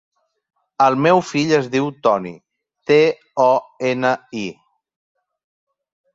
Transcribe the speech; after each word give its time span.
El 0.85 0.95
meu 1.07 1.19
fill 1.31 1.53
es 1.57 1.69
diu 1.75 1.91
Toni: 2.07 2.31
te, 2.93 2.99
o, 3.45 3.51
ena, 3.93 4.15
i. 4.47 4.49